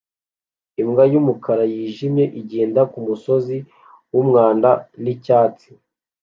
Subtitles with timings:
[0.81, 3.57] Imbwa y'umukara nijimye igenda kumusozi
[4.11, 4.69] wumwanda
[5.03, 5.69] nicyatsi